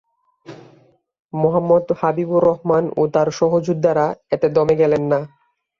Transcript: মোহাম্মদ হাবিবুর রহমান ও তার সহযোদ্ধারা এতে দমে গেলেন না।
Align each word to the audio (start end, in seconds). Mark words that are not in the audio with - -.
মোহাম্মদ 1.33 1.85
হাবিবুর 1.99 2.43
রহমান 2.43 2.83
ও 2.97 3.03
তার 3.13 3.27
সহযোদ্ধারা 3.31 4.05
এতে 4.31 4.47
দমে 4.49 4.75
গেলেন 4.75 5.03
না। 5.11 5.19